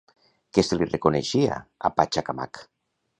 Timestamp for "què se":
0.57-0.77